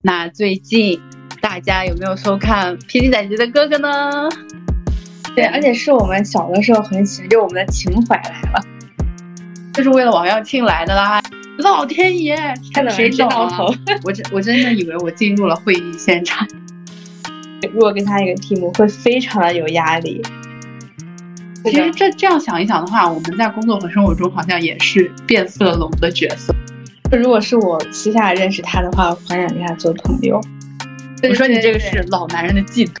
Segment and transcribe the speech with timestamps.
[0.00, 1.00] 那最近
[1.40, 4.28] 大家有没有收看《披荆斩棘的哥哥》呢？
[5.34, 8.62] 对，而且是我们小的时候很喜欢，就我们的情怀来了，
[9.74, 11.20] 就是为了王耀庆来的啦！
[11.58, 12.36] 老天爷，
[12.92, 13.74] 谁知道头？
[14.06, 16.46] 我真我真的以为我进入了会议现场。
[17.74, 20.22] 如果给他一个题目，会非常的有压力。
[21.64, 26.54] 其实这这样想一想的话，我们在工作和生活中好像也是变色龙的角色。
[27.16, 30.40] 如果是我私下认识他的话，我很想跟他做朋友。
[31.22, 32.92] 我说你这个是老男人的嫉妒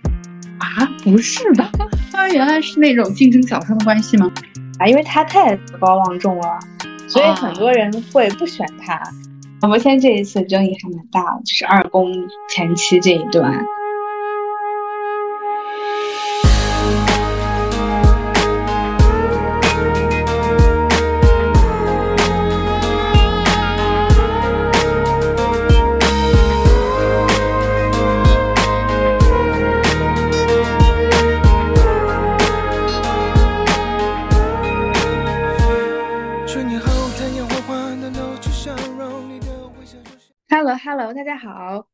[0.58, 0.88] 啊？
[1.04, 1.70] 不是吧？
[2.10, 4.30] 他原来是那种竞争小生的关系吗？
[4.78, 6.58] 啊，因为他太德高望重了，
[7.06, 9.00] 所以很多人会不选他。
[9.60, 12.12] 我们现在这一次争议还蛮大，就是二宫
[12.48, 13.52] 前期这一段。
[40.76, 41.88] Hello，大家好。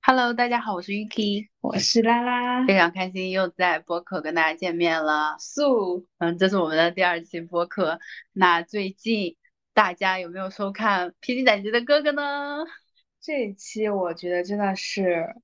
[0.00, 5.36] Hello，大家好，我是 Yuki，我是拉拉，非常开心又在播客跟大家见面了。
[5.40, 7.98] 素，嗯，这是我们的第二期播客。
[8.32, 9.36] 那最近
[9.74, 12.64] 大家有没有收看《披荆斩棘的哥哥》呢？
[13.20, 15.34] 这一期我觉得真的是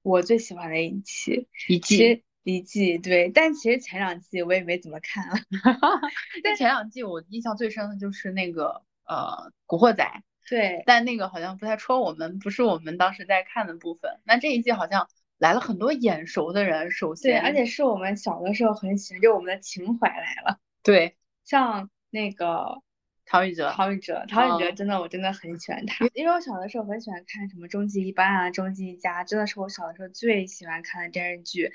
[0.00, 3.30] 我最喜欢的一期，一季一季对。
[3.30, 5.34] 但其实前两季我也没怎么看了，
[6.42, 10.02] 但前两季我印象最深的就是那个呃《古惑仔》。
[10.52, 14.20] 对，但那个好像不太戳我们，不是我们当时在看的部分。
[14.24, 15.08] 那这一季好像
[15.38, 20.60] 来了很多眼熟的人，首先，对，而且是我们小的时候很喜欢，就我们的情怀来了。
[20.82, 22.82] 对，像那个
[23.24, 31.72] 陶宇哲，陶宇哲，陶宇哲真的，我真的很喜欢他，因为我小的时候很喜欢看什么《终极一班》啊，《终极一家》，真的是我小的时候最喜欢看的电视剧。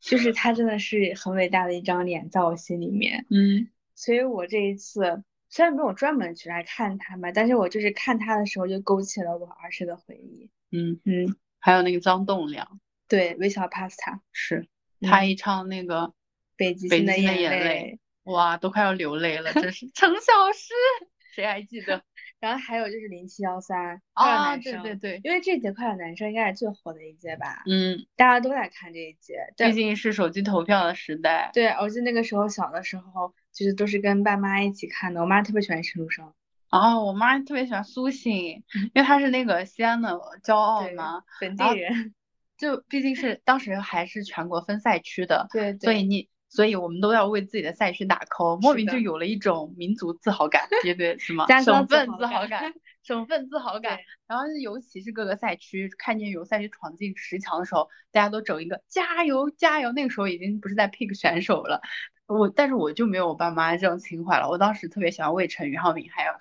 [0.00, 3.26] 就是他真的是很伟大的一张脸，在我心里面。
[3.30, 5.22] 嗯，所以我这一次。
[5.48, 10.50] 虽然没有专门去来看他嘛，但是我就是看他的时候就勾起了我儿时的回忆。
[10.70, 14.68] 嗯嗯，还有那个张栋梁，对，微笑 Pasta 是
[15.00, 16.12] 他一唱那个
[16.56, 20.74] 北极星的眼泪，哇，都快要流泪了，真是 程小诗，
[21.34, 22.02] 谁还记得？
[22.40, 27.62] 然后还有就是零七幺三啊，对对对，因为这届快乐男生应该是最火的一届吧？
[27.66, 31.50] 嗯，大家都在看这一届，毕竟是手机投票的时代。
[31.52, 35.20] 对，我记得那个时候小的时候，就是都是跟爸妈一起看的。
[35.20, 36.32] 我妈特别喜欢陈楚生，
[36.70, 42.14] 哦，我妈特别喜欢苏醒，因为她是那个西安的骄傲嘛，本地人。
[42.56, 46.28] 就毕竟是当时还是全国分赛区的，对，所以你。
[46.48, 51.46] 所以我们都要为自己的赛区打 call，莫名就有了一种民族自豪感，对对是吗？
[51.62, 52.72] 省份自豪感，
[53.02, 53.98] 省份自豪感。
[54.26, 59.92] 然后尤其是各个赛区，看见有赛区闯进十强的时候，大家都整一个加油加油。
[59.92, 61.82] 那个时候已经不是在 pick 选手了，
[62.26, 64.48] 我但是我就没有我爸妈这种情怀了。
[64.48, 66.32] 我当时特别喜欢魏晨、俞灏明还有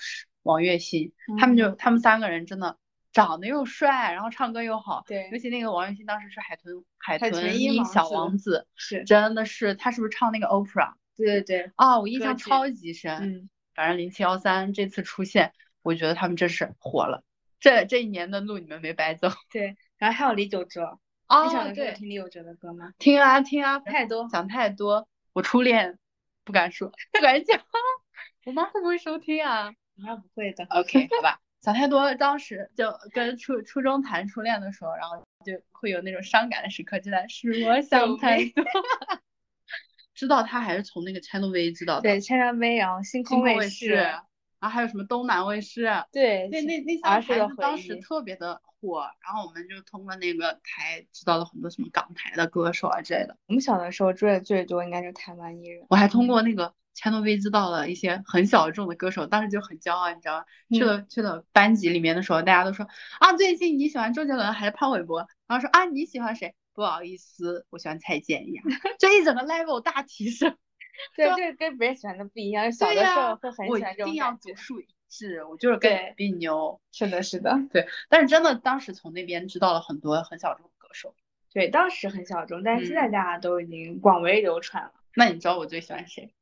[0.44, 2.78] 王栎鑫，他们就他们三个人真的。
[3.12, 10.94] 长得又帅，然后唱歌又好，对，尤其那个王栎鑫当时是海豚海豚音小王子，是真的是他是不是唱那个 Opera？
[11.16, 13.12] 对对对，啊，我印象超级深。
[13.13, 15.51] 嗯，反正零七幺三这次出现，
[15.81, 17.23] 我觉得他们真是火了。
[17.59, 19.29] 这这一年的路你们没白走。
[19.51, 22.94] 对，然后还有李玖哲，啊，对，听李玖哲的歌吗？
[23.00, 25.97] 听啊听啊，太多想太多，我初恋
[26.44, 27.59] 不敢说，不敢讲，
[28.45, 29.74] 我妈会不会收听啊？
[29.97, 30.66] 我妈不会的。
[30.66, 31.39] OK，好吧。
[31.62, 38.63] 想太多，当时就跟初初中谈初恋的时候，然后就会有那种伤感的时刻，真的是我想太多。
[40.13, 44.22] 知道他还是从那个 Channel V 知道的，对 Channel V，然后星空卫视，然
[44.62, 53.38] 后还有什么东南卫视，对，那那那三个台当时特别的火，然后我们就通过那个台知道了很多什么港台的歌手啊之类的。
[53.47, 56.74] 我们小的时候追的最多应该是台湾艺人，我还通过那个。
[56.97, 60.46] 千诺威知道了一些很小众的歌手，当时就很骄傲，你知道吗？
[60.75, 62.88] 去了去了班级里面的时候，大家都说
[63.19, 65.28] 啊，最近你喜欢周杰伦还是潘玮柏？
[65.46, 66.56] 然后说啊，你喜欢谁？
[66.74, 68.63] 不好意思，我喜欢蔡健雅。
[68.98, 70.57] 这一整个 level 大提升。
[71.16, 72.72] 对，这个跟别人喜欢的不一样。
[72.72, 76.81] 小的时候会很喜欢这种我一定要独树一帜，我就是跟比牛。
[76.92, 77.56] 是的，是的。
[77.72, 81.13] 对，但是真的当时从那边知道了很多很小众的歌手。
[81.54, 84.92] 对，当时很小众，但是现在大家都已经广为流传了。
[85.16, 86.33] 那你知道我最喜欢谁？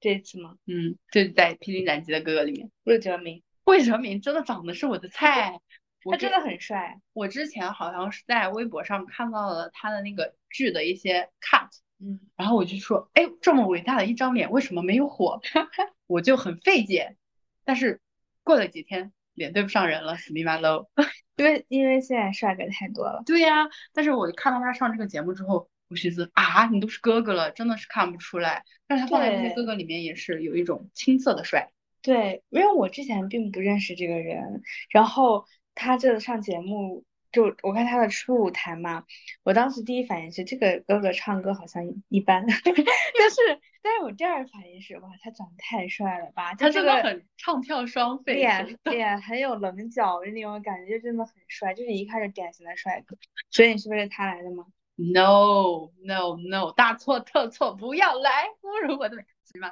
[0.00, 0.56] 这次吗？
[0.66, 3.42] 嗯，就是在《披荆斩棘的哥哥》里面，魏哲鸣。
[3.64, 5.60] 魏哲鸣真的长得是我的菜，
[6.10, 7.00] 他真的很帅。
[7.12, 11.68] 我之前好像是在微博上看到了他的那个剧的一些 cut，
[12.00, 15.40] 嗯，然后我就说，哎，这么伟大的一张脸，为什么没有火？
[16.06, 17.16] 我就很费解。
[17.64, 18.00] 但是
[18.42, 20.86] 过了几天，脸对不上人了，死命马 low。
[21.36, 23.22] 因为因为现在帅哥太多了。
[23.26, 28.64] 对呀，但是我看到他上这个节目之后，我寻思啊，你都是哥哥了，真的是看不出来。
[28.86, 31.70] 但是他放在这些哥哥里面也是有一种青涩的帅。
[32.02, 35.44] 对，因为我之前并不认识这个人，然后
[35.74, 37.04] 他这上节目。
[37.30, 39.04] 就我看他的初舞台嘛，
[39.42, 42.64] 我当时第一反应是这个哥哥唱歌好像一般， 但
[43.30, 43.36] 是
[43.82, 53.14] 但是我第二反应是哇，他长得太帅了吧，他真的很唱跳双废，脸脸很有棱角的那种感觉，就真的很帅，就是一看就典型的帅哥。
[53.50, 54.64] 所以你是为了他来的吗
[54.98, 59.22] ？No No No，大错特错，不要来侮辱我的美。
[59.50, 59.70] 起码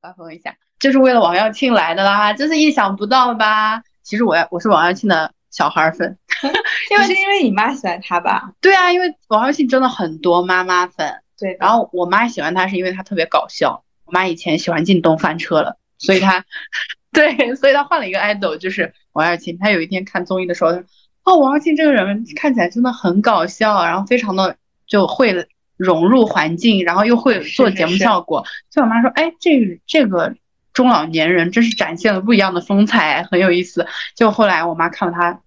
[0.00, 3.82] 发疯一下，就是为了王耀庆来的啦，真是意想不到吧？
[4.02, 5.32] 其实我要我是王耀庆的。
[5.48, 6.18] 小孩粉，
[6.90, 8.52] 因为是因为你妈喜欢他吧？
[8.60, 11.22] 对啊，因为王耀庆真的很多妈妈粉。
[11.38, 13.82] 对，然后我妈喜欢他是因为他特别搞笑。
[14.04, 16.44] 我妈以前喜欢靳东翻车了，所以他，
[17.10, 19.56] 对，所以他换了一个 idol，就是王耀庆。
[19.58, 20.86] 他有一天看综艺的时候，她说
[21.26, 24.56] ：“哦，王耀庆这个人看起来真的很搞笑，然后非常的
[24.86, 25.46] 就会
[25.76, 30.34] 融入环境，然后又会做节目效果。”所以我妈说：“哎，这这个。”
[30.76, 33.86] 中老年人真是展现了不一样的风采，很有意思。
[34.14, 35.40] 就后来我妈看了他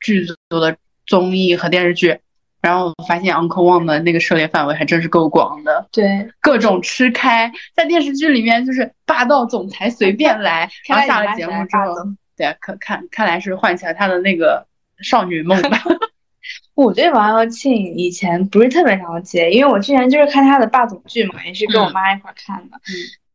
[0.00, 0.76] 剧组的
[1.06, 2.18] 综艺和电视剧，
[2.60, 10.68] 然后发现 Uncle Wang 的那个涉猎范围还真是够广的，对，各种吃开，在电视剧里面就是霸道总裁随便来。
[10.88, 11.94] 然后下了节目之后，
[12.36, 14.66] 对，可看看来是唤起了他的那个
[15.02, 15.82] 少女梦吧。
[16.74, 22.76] 我对王耀庆以前不是特别了解，因为我之前就是看他的霸总剧嘛，也是跟我妈一块看的。
[22.76, 22.92] 嗯。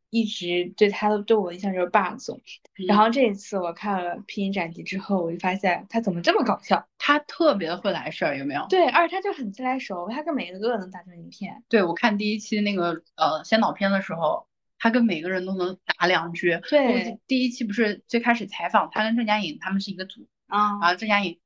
[0.09, 2.39] 一直对他的对我印象就是霸总，
[2.87, 8.65] 然后这一次我看了《披荆斩棘》之后，我就发现他怎么这么搞笑，他特别会来事儿，有没有？
[8.69, 11.61] 对，而且他就很自来熟，他跟每一个哥哥能打成一片。
[11.67, 14.47] 对，我看第一期那个呃先导片的时候，
[14.79, 16.57] 他跟每个人都能打两句。
[16.69, 21.37] 对，第一期不是最开始采访他跟郑嘉颖他们是一个组啊，然后郑嘉颖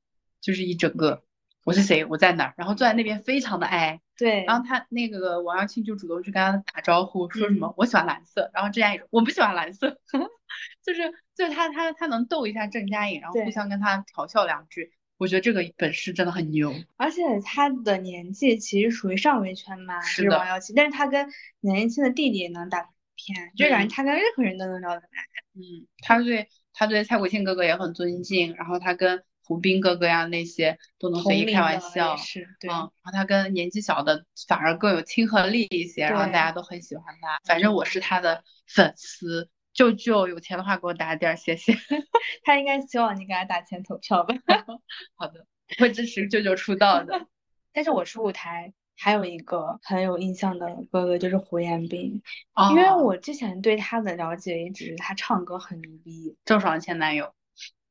[0.42, 1.22] 就是一整个。
[1.64, 2.04] 我是谁？
[2.04, 2.54] 我在哪儿？
[2.56, 4.00] 然后坐在那边非常的哀。
[4.18, 4.44] 对。
[4.46, 8.50] 然后他那个王耀庆就主动去跟他打招呼，说什么我喜欢蓝色。
[8.52, 10.00] 然后郑嘉颖我不喜欢蓝色，
[10.82, 14.92] 就是就是他他他能逗一下郑嘉颖，然后互相跟他调笑两句。
[15.18, 16.74] 我觉得这个本事真的很牛。
[16.96, 21.28] 而且他的年纪其实属于上围圈嘛，是王耀庆，但是他跟
[21.60, 25.08] 年龄轻的弟弟也能打片，就感觉他跟任何人都能聊得来。
[25.54, 29.22] 嗯，他对他对蔡国庆哥哥也很尊敬，然后他跟。
[29.44, 37.40] 胡兵哥哥呀，那些都能随意开玩笑，是，嗯，然后他跟年纪小的反而更有亲和力一些，然后大家都很喜欢他。
[37.44, 41.74] 反正我是他的粉丝，舅舅有钱的话给我打点，谢谢。
[42.44, 44.34] 他应该希望你给他打钱投票吧？
[45.16, 45.46] 好的，
[45.78, 47.26] 会支持舅舅出道的。
[47.74, 52.22] 但是我出舞台还有一个很有印象的哥哥就是胡彦斌，
[52.70, 56.36] 因为我之前对他的了解也只是他唱歌很牛逼。
[56.44, 57.34] 郑爽前男友。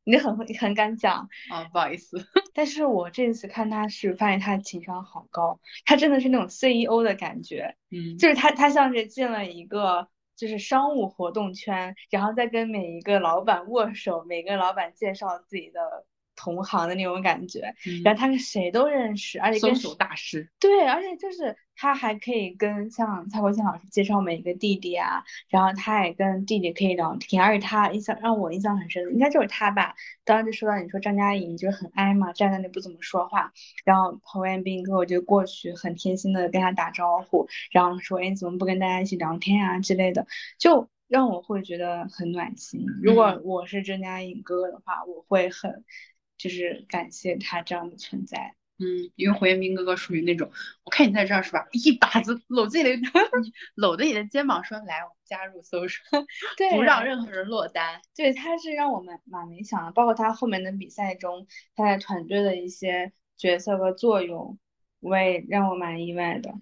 [0.04, 2.18] 你很很敢讲啊，不好意思，
[2.54, 16.06] 但是我这次看他是发现他情商好高，他真的是那种 CEO 的感觉，嗯，就是他他像是进了一个就是商务活动圈，然后再跟每一个老板握手，每个老板介绍自己的。
[16.36, 17.74] 同行的那种感觉，
[18.04, 29.94] 然后他跟谁都认识，而且跟大师对，而且就是他还可以跟像蔡国庆老师介绍每一个弟弟啊，然后他也跟弟弟可以聊天，而且他印象让我印象很深的应该就是他吧，
[30.24, 33.52] 当时就说到你说张嘉颖就是很哀嘛，站在那不怎么说话，
[33.84, 40.26] 然后侯彦斌哥我就过去很贴心的跟他打招呼，然后说哎怎么不跟大家一起聊天啊之类的，
[40.58, 42.86] 就让我会觉得很暖心。
[43.04, 45.84] 如果我是张嘉颖哥哥的话，我会很。
[46.42, 50.50] 就是感谢他这样的存在，嗯，因为胡彦斌哥哥属于那种，
[50.84, 52.90] 我看你在这儿是吧，一把子搂自己的，
[53.76, 56.02] 搂着你的肩膀说，来，我们加入搜索，
[56.58, 61.46] 对，不让任何人落单，对，他是让我们蛮没想的，包括他后面的比赛中，
[61.76, 64.58] 他在团队的一些角色和作用，
[65.00, 66.56] 我也让我蛮意外的，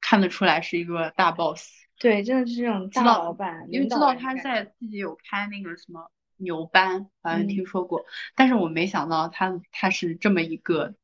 [0.00, 6.08] 看得出来是一个大 boss，对，真的是这种大老板，因为知道他在自己有拍那个什么。
[6.36, 10.94] 牛班好像听说过，但是我没想到他他是这么一个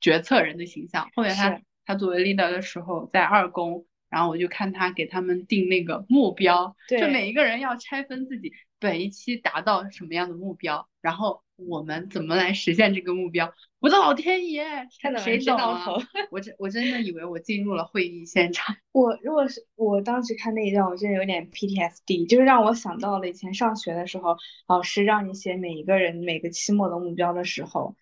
[0.00, 1.10] 决策人的形象。
[1.14, 11.42] 后面他他作为 leader 的时候，在二宫，然后我就看他给他们定那个目标，就每一个人要拆分自己本一期达到什么样的目标，然后。
[11.68, 13.52] 我们怎么来实现这个目标？
[13.78, 14.86] 我的老天爷，
[15.18, 15.86] 谁懂啊？
[16.30, 18.76] 我真我真的以为我进入了会议现场。
[18.92, 24.36] 我如果是我当时看那一段，我真的有点 PTSD，就是让我想到了以前上学的时候，
[24.68, 27.96] 老师让你写每一个人每个期末的目标的时候，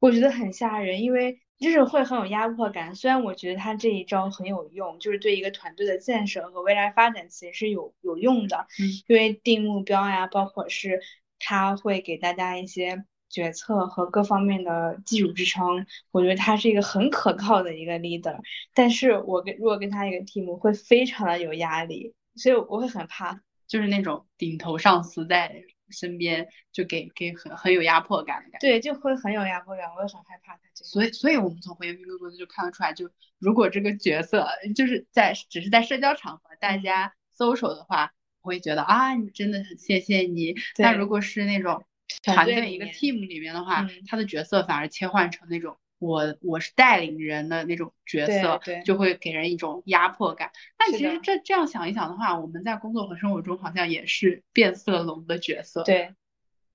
[0.00, 2.94] 我觉得很吓人，因为就是会很有压迫感。
[2.94, 8.66] 虽然我觉得他这一招很有用，就是对一个团队的建设和未来发展其实是有有用的，
[9.06, 11.00] 因为定目标呀，包括是。
[11.38, 15.86] 他会给大家一些决策和各方面的技术支撑。
[16.10, 18.38] 我觉得他是一个很可靠的一个 leader。
[18.74, 25.64] 但是我跟如果跟他一个 team 会非常的有压力，所以我会很怕，就是那种顶头上司在。
[25.90, 30.60] 身边就给给很很有压迫感的感觉，对，就会很有压迫感，我也很害怕他。
[30.74, 40.54] 所以，所以我们从回云哥哥就看得出来，就如果这个角色就是在只是在社交场合大家 social 的话，我会觉得啊，你真的很谢谢你。
[40.76, 41.84] 但如果是那种
[42.22, 45.76] 团队一个 team 里面的话，他的角色反而切换成那种。
[46.00, 50.52] 我我是带领人的那种角色，就会给人一种压迫感。
[50.76, 55.82] 但其实这这样想一想的话，我们在工作和生活中好像也是变色龙的角色。
[55.82, 56.14] 对，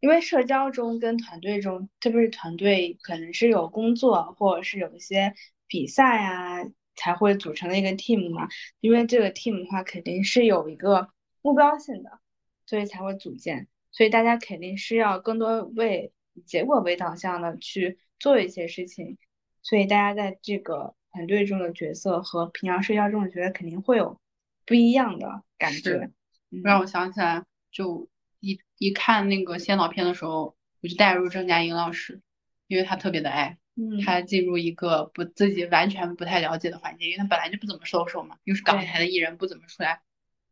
[0.01, 5.33] 因为社交中跟团队中，特别是团队可能是有工作或者是有一些
[5.69, 6.65] 比赛啊，
[6.97, 8.49] 才会组成的一个 team 嘛。
[8.81, 11.07] 因为这个 team 的话，肯定是有一个
[11.43, 12.19] 目标性的，
[12.65, 13.67] 所以才会组建。
[13.91, 17.99] 所以大家肯定是要更多为以结果为导向的去。
[18.19, 19.17] 做一些事情，
[19.61, 24.17] 所以大家在这个团队中的角色和平常社交中的角色肯定会有
[24.65, 26.09] 不一样的感觉。
[26.63, 28.07] 让我想起来，就
[28.39, 32.21] 一一看那个先导片的时候，我就带入郑嘉颖老师，
[32.67, 33.57] 因为他特别的爱，
[34.05, 40.01] 他进入一个不自己完全不太了解的环境，因为他本来就不怎么收手嘛，又是港台的艺人，不怎么出来，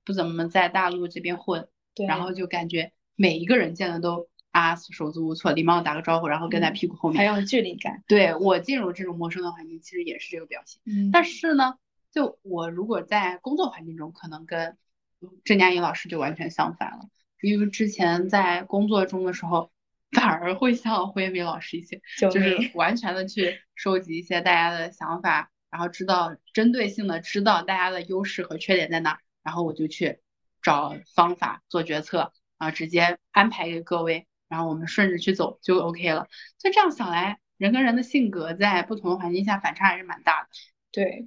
[0.04, 1.68] 不怎么在大陆这边混，
[2.08, 4.30] 然后就感觉每一个人见的都。
[4.52, 8.04] 啊，手足无措，礼貌打个招呼，然后跟在屁股后面，还有距离感。
[8.06, 10.82] 对我进入这种陌生的环境，其实也是这个表现。
[10.86, 11.76] 嗯，但是呢，
[12.12, 14.78] 就我如果在工作环境中，可能跟
[15.46, 17.06] 郑佳颖老师就完全相反了。
[17.42, 19.72] 因为之前在工作中的时候，
[20.12, 30.20] 反而会像胡彦斌老师一些，就是完全的去收集一些大家的想法，然后知道针对性的知道大家的优势和缺点在哪，然后我就去
[30.62, 34.28] 找方法做决策，然后直接安排给各位。
[34.48, 36.28] 然后我们顺着去走就 OK 了。
[36.58, 40.50] 所以这样想来，人跟人的性格在不同的环境下反差还是蛮大的。
[40.92, 41.26] 对，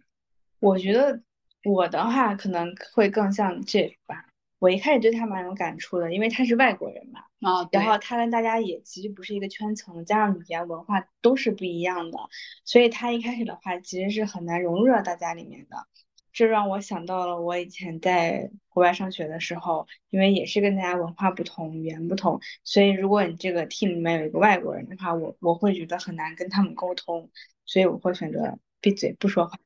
[0.60, 1.22] 我觉得
[1.64, 4.26] 我的话可能会更像 Jeff 吧。
[4.58, 7.20] 我一开始对他蛮有感触的，因为他是外国人嘛。
[7.40, 7.66] 啊。
[7.72, 12.18] 然后他跟大家也其实不是一个圈层，加上语言文化都是不一样的，
[12.66, 15.86] 所以他一开始的话其实是很难融入到大家里面的。
[16.34, 27.30] 这让我想到了我以前在国外上学的时候，因为也是跟大家文化不同、语言不同，所以如果你这个 team 里面有一个外国人的话，我我会觉得很难跟他们沟通，
[27.64, 29.56] 所以我会选择闭嘴不说话。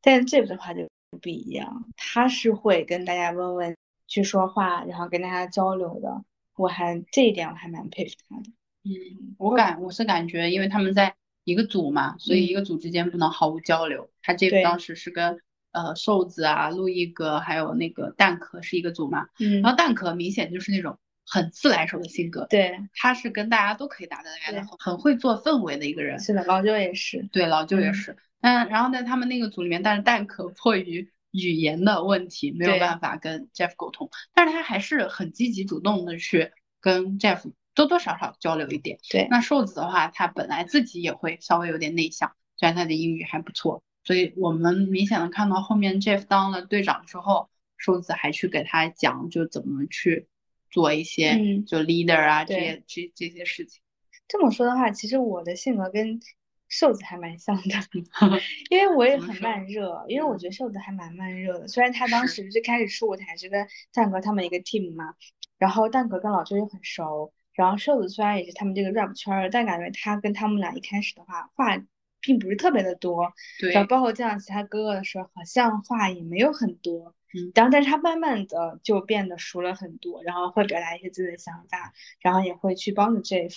[0.00, 0.88] 但是这个的话就
[1.20, 3.76] 不一样，他是会跟大家问问、
[4.06, 6.24] 去说话，然后跟大家交流的。
[6.56, 8.44] 我还这一点我还蛮佩服他的。
[8.84, 11.14] 嗯，我感我是感觉，因为他们在
[11.44, 14.08] 一个组嘛，所以一个组之间不能毫无交流。
[14.22, 15.38] 他这个当时是跟。
[15.74, 19.26] 呃，瘦子啊，陆毅哥，还有那个蛋壳是一个组嘛？
[19.40, 26.20] 嗯，然后蛋壳明显就是那种很自来熟的性格，对，他是跟大家都可以打得来的，很会做氛围的一个人。
[26.20, 27.28] 是的，老舅也是。
[27.32, 28.16] 对，老舅也是。
[28.40, 38.98] 嗯，然后在他们那个组里面，但是蛋壳迫于语言的问题，没有办法跟 Jeff 沟通，但是他还是很积极主动的去跟 Jeff 多多少少交流一点。
[39.10, 43.82] 对，那瘦子的话，他本来自己也会稍微有点内向，虽然他的英语还不错。
[44.04, 50.28] 所以我们明显的看到后面 Jeff 当了队长之后，瘦子还去给他讲，就怎么去
[50.70, 53.80] 做一些就 leader 啊这些这这些事情。
[54.28, 56.20] 这么说的话，其实我的性格跟
[56.68, 57.62] 瘦子还蛮像的，
[58.70, 61.68] 因为我也很慢热，因为我觉得瘦子还蛮慢热的。
[61.68, 65.14] 虽然他当时最开始出舞台是跟蛋壳他们一个 team 嘛，
[65.56, 71.82] 然后蛋壳跟老周又很熟，然后瘦子虽然也是他们这个 rap 圈儿，但感觉他跟他们俩一开始的话话。
[72.24, 83.52] 并不是特别的多，对，包括见到其他哥哥的时候，好像话也没有很多，嗯，然后但是他慢慢的就变得熟了很多，然后会表达一些自己的想法，然后也会去帮助 Jeff，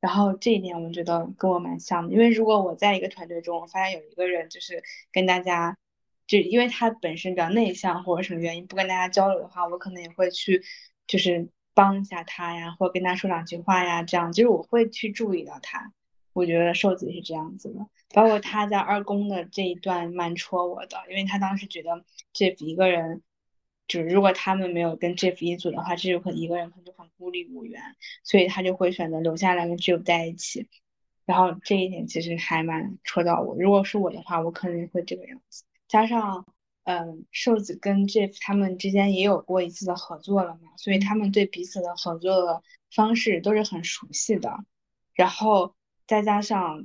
[0.00, 5.78] 然后这一点我觉得跟我蛮像的，因为如果我在一个团队中，我发现有一个人就是跟大家，
[6.26, 10.62] 就因为他本身比较内向或者什么原因不跟大家交流的话，我可能也会去
[11.06, 15.92] 就是帮一下他呀，或跟他说两句话呀，这样就是我会去注意到他。
[16.34, 23.20] 我觉得瘦子是这样子的，包括他在二宫的这一段蛮戳我的，因为他当时觉得 Jeff 一个人，
[23.86, 27.82] 就是如果他们没有跟 Jeff 一组的话，Jeff 一个人可能就很孤立无援，
[28.24, 30.68] 所以他就会选择留下来跟 Jeff 在一起。
[31.26, 35.64] 然后这一点其实还蛮戳到我，如果是我的话，我可能会这个样子。
[35.86, 36.46] 加上，
[36.84, 44.64] 嗯，瘦子跟 Jeff 他们之间也有过一次的合作了嘛，所以他们对彼此的合作的方式都是很熟悉的。
[45.12, 45.74] 然后。
[46.12, 46.84] 再加上，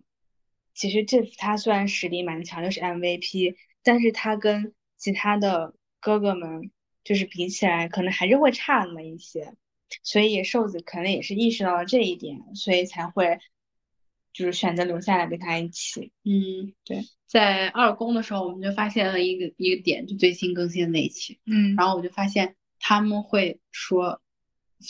[0.74, 6.72] 其实这他虽然实力蛮强，又是 MVP，但是他跟其他的哥哥们
[7.04, 9.54] 就是比起来，可能还是会差那么一些。
[10.02, 13.38] 所以瘦子可能也是意识到了这一点，所以才会
[14.32, 16.14] 就是选择留下来跟他一起。
[16.24, 21.42] 嗯，对，在二宫的时候，我们就发现了一个一个点，就最新更新的那一期。
[21.46, 24.22] 嗯，然后我就发现他们会说，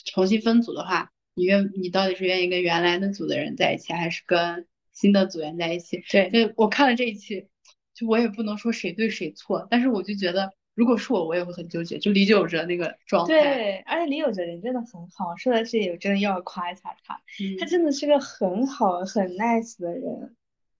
[0.06, 6.04] 重新分组的话，你愿你到底是愿意跟原来的组的人在一起，还是跟新的组员在一起？
[6.10, 7.48] 对，就我看了这一期，
[7.94, 10.52] 就我也不能说谁对谁错，但是我就觉得。
[10.74, 11.98] 如果是我，我也会很纠结。
[11.98, 15.36] 就李九哲那个状态，对，而且李九哲人真的很好。
[15.36, 17.20] 说到这里，我真的要夸一下他，
[17.60, 20.36] 他真的是个很好、很 nice 的人。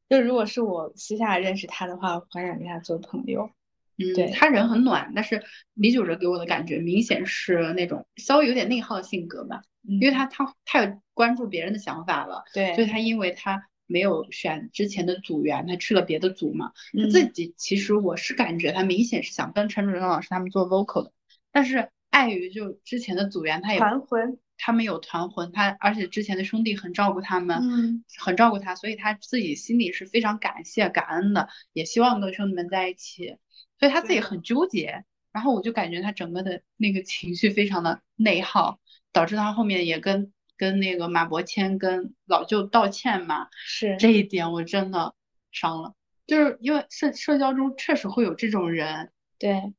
[0.08, 3.50] 就如果是我私下认识他的话，我很想跟他做朋友。
[3.98, 12.44] 嗯，对他人很暖，但是李九哲给我的感觉明显是那种稍微有点内耗性格吧，因为他他太关注别人的想法了。
[12.54, 13.68] 对，所以他因为他。
[13.90, 16.74] 没有选之前的组员，他去了别的组嘛。
[16.92, 21.14] 他自己其实我是感觉他明显是想跟陈主任老师他们做 vocal 的，
[21.54, 33.38] 但是碍于就之前的组员他也团魂，他们有团魂，他而且之前的兄弟很照顾他们，嗯，很照顾他，所以他自己心里是非常感谢感恩的，也希望跟兄弟们在一起，
[33.80, 35.04] 所以他自己很纠结。
[35.32, 38.80] 然后我就感觉他整个的那个情绪非常的内耗，
[39.12, 40.32] 导致他后面也跟。
[40.60, 45.14] 跟那个马伯骞跟老舅道歉嘛，是这一点我真的
[45.52, 45.94] 伤了，
[46.26, 49.76] 就是因为社社交中确实会有这种人，对，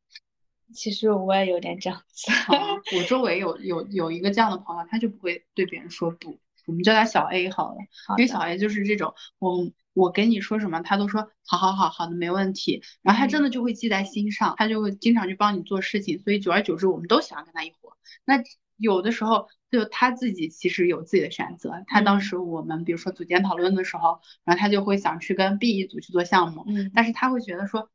[0.72, 2.30] 其实我也有点这样子，
[2.96, 7.78] 我周围有有有一个这样的朋友，他就不会对别人说不，我们叫他小 A 好了，
[8.16, 18.42] 因为小 A 就是这种，我我跟你说什么，他都说好好好好的没问题，然后他真的就会记在心上，他就会经常去帮你做事情，所以久而久之，我们都喜欢跟他一伙，那
[18.76, 19.48] 有的时候。
[19.70, 27.90] 就他自己其实有自己的选择，他当时我们比如说组间讨论的时候，然后他就会想去跟 B 一组去做项目，嗯，但是他会觉得说，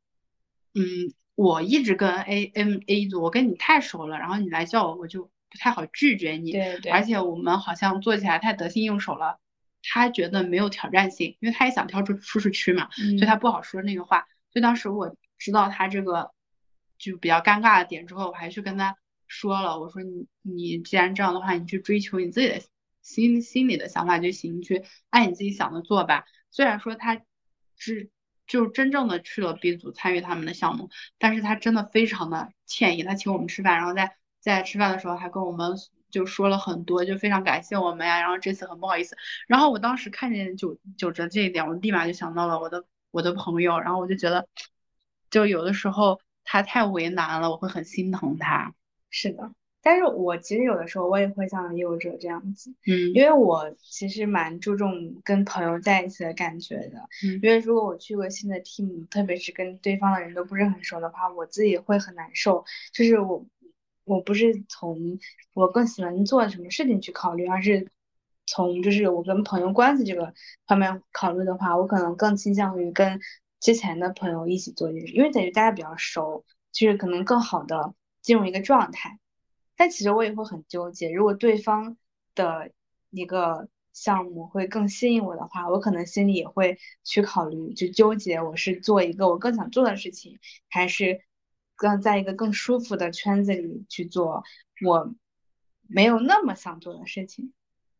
[0.74, 0.84] 嗯，
[1.34, 9.40] 我一直跟 A M A 一组，我跟你太熟了，然后你来叫我，我就不太好拒绝你，对对，而且我们好像做起来太得心应手了，
[9.92, 16.32] 他觉得没有挑战性，因为他也想跳出舒适区嘛，所以他不好说那个话，所以当时我知道他这个
[16.98, 18.96] 就比较尴尬的点之后，我还去跟他。
[19.26, 22.60] 说了，我说你你既然这样的话，你去追求你自己的
[23.00, 26.24] 心心里的想法就行，去按你自己想的做吧。
[26.50, 27.20] 虽然说他
[27.74, 28.10] 是
[28.46, 33.02] 就真正的去了 B 组参与他们的项目，但是他真的非常的歉意。
[33.02, 35.72] 他请我们吃饭，然后在在吃饭的时候还跟我们
[36.14, 38.20] 就说了很多，就非常感谢我们呀。
[38.20, 39.16] 然后这次很不好意思。
[39.48, 44.46] 然后我当时看见九九哲这一点，我立马就想到了我的我的朋友，然后我就觉得，
[45.28, 48.72] 就有的时候他太为难了，我会很心疼他。
[49.10, 49.50] 是的，
[49.82, 62.64] 但是我其实有的时候我也会像业务者这样子，嗯，因为我其实蛮注重跟朋友在一起的感觉的，嗯，因为如果我去过新的 team，特别是跟对方的人都不是很熟的话，我自己会很难受。
[62.92, 63.44] 就是我，
[64.04, 65.18] 我不是从
[65.52, 67.88] 我更喜欢做什么事情去考虑，而是
[68.46, 70.32] 从就是我跟朋友关系这个
[70.66, 73.20] 方面考虑的话，我可能更倾向于跟
[73.60, 77.94] 之前的朋友一起做这件事，因为等于大家比较熟，就是可能更好的。
[78.24, 79.18] 进入一个状态，
[79.76, 81.10] 但其实我也会很纠结。
[81.10, 81.98] 如果对方
[82.34, 82.70] 的
[83.10, 90.38] 一个项目会更吸引我的话，我可能心里也会去考虑，就纠结我是做一个我更想做的事情，
[90.70, 91.20] 还是
[91.74, 94.44] 更在一个更舒服的圈子里去做
[94.84, 95.14] 我
[95.88, 97.52] 没有那么想做的事情。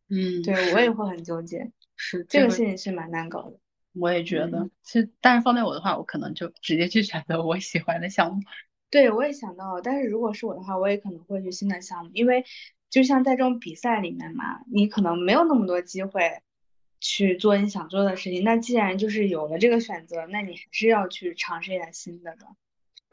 [0.08, 3.58] 嗯，对我也会很纠结，是这个事情是蛮难搞的。
[3.94, 8.42] 我也觉得，其实但是放在我的话，我可能就直接去选择我喜欢的项目。
[8.90, 12.44] 对，我也想到了，但是如果是我的话，我也可能会去新的项目，因为
[12.90, 16.42] 就像在这种比赛里面嘛，你可能没有那么多机会
[17.00, 18.44] 去做你想做的事情。
[18.44, 22.46] 那既然就是有了这个选择，那你还是要去尝试一下新的的。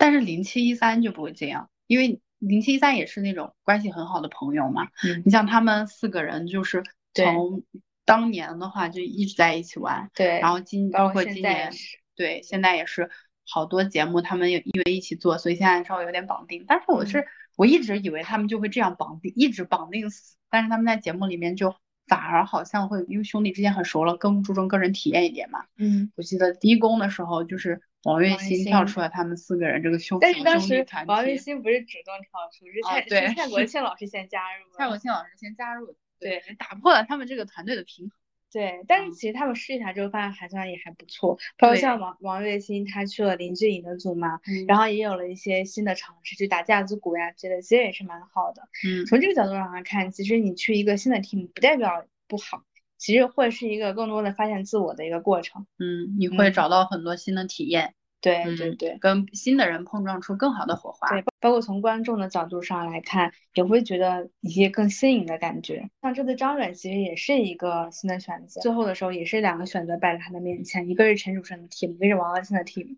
[0.01, 4.87] 但是零七一三就不会这样，因为零七一三也是那种关系很好的朋友嘛。
[5.03, 6.83] 嗯，你像他们四个人，就是
[7.13, 7.61] 从
[8.03, 10.09] 当年的话就一直在一起玩。
[10.15, 11.71] 对，然后今包括今年，
[12.15, 13.11] 对，现在也是。
[13.53, 16.63] 好多节目他们因为一起做，所以现在稍微有点绑定。
[16.65, 17.25] 但是我是
[17.57, 20.37] 我一直以为他们就会这样绑定，一直绑定死。
[20.49, 21.75] 但是他们在节目里面就
[22.07, 25.65] 反而好像会，因为兄弟之间很熟了，更注重个人体验一点嘛。
[25.77, 34.65] 嗯，我记得第一公的时候，就是王栎鑫跳出来，他们四个人这个兄但是当时王栎鑫不是主动跳出，是蔡是蔡国庆老师先加入。
[34.77, 38.17] 蔡国庆老师先加入，对，打破了他们这个团队的平衡。
[38.53, 48.67] 对，但是其实他们试一下之后发现还算也还不错，包括像王王栎鑫他去了林志颖的组嘛，然后也有了一些新的尝试，去打架子鼓呀之类的，其实也是蛮好的。
[48.85, 52.65] 嗯，从这个角度上来看，其实你去一个新的 team 不代表不好，
[53.01, 55.65] 其实会是一个更多的发现自我的一个过程。
[55.79, 57.95] 嗯，你会找到很多新的体验。
[58.21, 61.09] 对对对，跟新的人碰撞出更好的火花。
[61.09, 65.89] 对，包括从观众的角度上来看，也会觉得一些更新颖的感觉。
[66.03, 72.97] 像这次张远其实也是一个新的选择，最后的时候也是两个选择摆在他的面前，一个是陈楚生的 team，一个是王栎鑫的 team。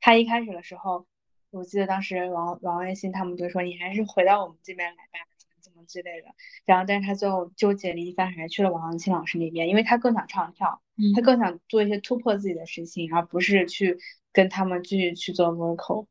[0.00, 1.06] 他一开始的时候，
[1.52, 5.33] 我记得当时王王栎鑫他们就说你还是回到我们这边来吧，怎
[5.76, 6.28] 么之类的。
[6.64, 10.82] 然后但是他最后纠结了一番，还是去了王栎鑫老师那边，因为他更想唱跳，
[11.14, 13.98] 他更想做一些突破自己的事情，而不是去。
[14.34, 16.08] 跟他们继续去做 vocal，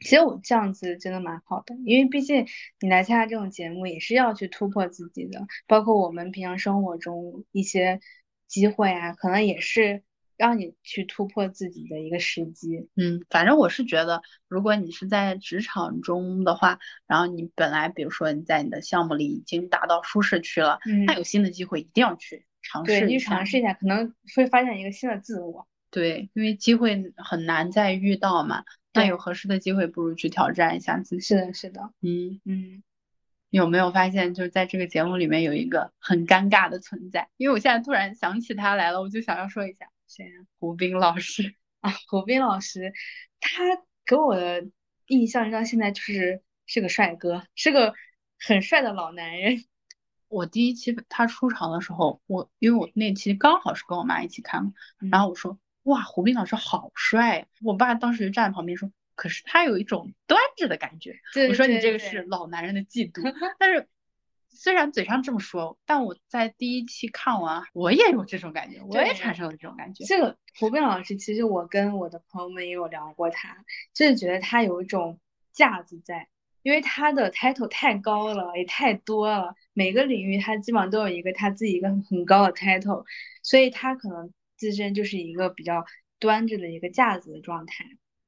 [0.00, 2.44] 其实我这样子真的蛮好的，因为毕竟
[2.80, 8.00] 你来参加这种节目也是要去突破自己的，包括我们平常生活中一些
[8.48, 10.02] 机会啊，可能也是
[10.40, 12.88] 让你去突破自己的一个时机。
[12.96, 25.68] 嗯，反正我是觉得，如果你是在职场中的话，然后你本来比如说你在你的项目里已经达到舒适区了，那有新的机会一定要去尝试一下，去尝试一下，可能会发现一个新的自我。
[25.90, 31.20] 对，因为机会很难再遇到嘛，那有合适的机会，不如去挑战一下自己。
[31.20, 32.82] 是的，是的，嗯嗯。
[33.50, 37.28] 有没有发现，就是在这个节目里面有一个很尴尬的存在？
[37.36, 40.26] 因为我现在突然想起他来了，我就想要说一下，谁？
[40.58, 42.92] 胡斌老师 啊，胡斌老师，
[43.40, 43.62] 他
[44.04, 44.68] 给我的
[45.06, 47.94] 印象到现在就是是个帅哥，是个
[48.38, 49.64] 很帅的老男人。
[50.28, 54.74] 我第一期他出场的时候，我因为我那期刚好是跟我妈一起看，
[55.10, 55.58] 然后我说。
[55.84, 57.48] 哇，胡斌老师好帅！
[57.62, 61.18] 我爸当时就站在旁边说：“可是他有一种端着的感觉。”
[61.48, 63.22] 我说：“你这个是老男人的嫉妒。
[63.58, 63.88] ”但是
[64.50, 70.04] 虽然嘴上这么说，但我在第一期看完，我也有这种感觉，我也产生了这种感觉。
[70.04, 75.18] 这个胡斌老师，其实我跟我的朋友们也有聊过他，就是觉得他有一种
[75.52, 76.28] 架子在，
[76.62, 83.04] 因为他的 title 太高了，也太多了，每个领域他基本上都有一个他自己一个很高的 title，
[83.42, 84.32] 所以他可能。
[84.60, 85.86] 自身就是一个比较
[86.18, 87.86] 端着的一个架子的状态，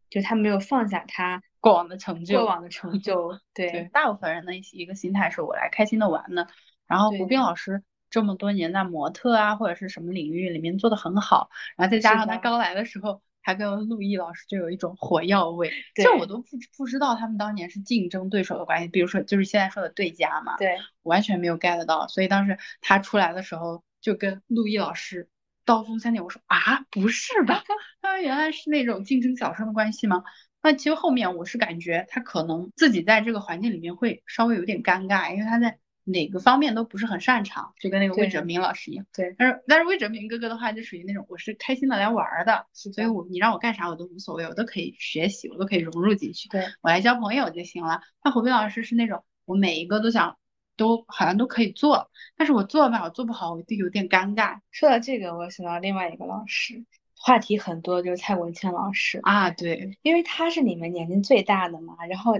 [0.08, 3.38] 就他没有放下他过往的成就，过往的成就。
[3.54, 6.48] 对，大部分人的一个心态是我来开心的玩的。
[6.86, 22.06] 然后胡斌老师这么多年在模特啊或者是什么领域里面做的很好，然后再加上他刚来的时候还跟陆毅老师就有一种火药味，这我都不不知道他们当年是竞争对手的关系，比如说就是现在说的对家嘛，对，完全没有 get 到。
[22.08, 25.28] 所以当时他出来的时候就跟陆毅老师。
[25.64, 27.62] 刀锋三点，我说啊，不是吧？
[28.00, 30.24] 他原来是那种竞争小生的关系吗？
[30.62, 39.04] 那其实后面我是感觉他可能自己在这个环境里面会稍微有点尴尬，因为他在哪个方面都不是很擅长，就跟那个魏哲明老师一样。
[39.12, 39.34] 对。
[39.36, 46.48] 但是但是魏哲明哥哥的话就属于那种我是开心的来玩的，所以我你让我干啥我都无所谓，我都可以学习，我都可以融入进去。
[46.48, 46.64] 对。
[46.80, 48.00] 我来交朋友就行了。
[48.22, 50.36] 那胡斌老师是那种我每一个都想。
[50.74, 54.58] 都好像都可以做，但是我做吧，我做不好，我就有点尴尬。
[54.70, 56.82] 说到这个，我想到另外一个老师，
[57.24, 62.36] 话题很多，就是蔡国庆老师啊，对，因为他是里面年龄最大的嘛，然后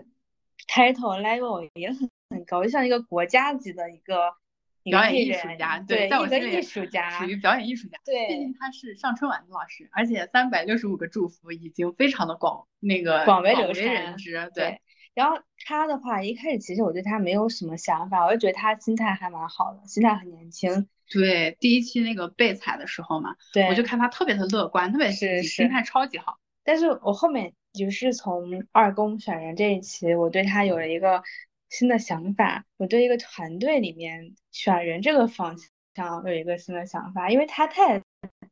[0.67, 4.35] title level 也很很高，就像一个国家级的一个
[4.83, 7.97] 表演艺术家，对，一个艺术家，属于表演艺术家。
[8.05, 14.81] 对，毕竟他是上春晚的老师，而且三百六十五个祝福已经非常的广，那个广为流传，人知，对。
[15.15, 20.89] 然后他的话，一开始其实我对他没有什么想法，我就觉得他心态还蛮好的，心态很年轻。
[21.13, 26.39] 对，第一期那个被踩的时候嘛，对，我就看他特别的乐观，特别是心态超级好。
[26.65, 31.23] 但是我后面就是从二公选人这一期，我对他有了一个
[31.69, 35.57] 新的想法，我对一个团队里面选人这个方
[35.95, 38.03] 向有一个新的想法，因为他太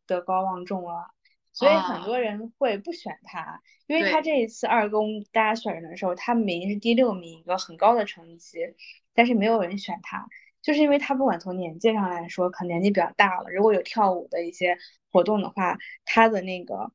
[0.07, 1.11] 德高望重了。
[1.53, 8.59] 所以很多人会不选他，因为他这一次二公大家选人的时候，他明明是第六名，一个很高的成绩，
[9.15, 10.29] 但是没有人选他，
[10.63, 14.79] 就是因为他不管从年纪上来说，可能年纪比较大了，如果有跳舞的一些
[15.11, 16.93] 活动的话，他的那个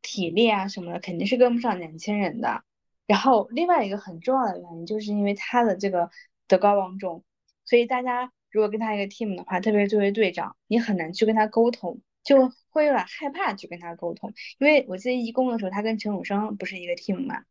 [0.00, 2.64] 体力啊什么的肯定是跟不上年轻人的。
[3.06, 6.10] 然后另外一个很重要的原因，就是因为他的这个
[6.48, 7.24] 德高望重，
[7.64, 12.00] 所以大家如果跟他一个 team 的话，特别作为队长，你很难去跟他沟通。
[12.24, 17.42] 就会有点害怕去跟他沟通，因为我记得一公的时候，他跟陈永生不是一个 team 嘛，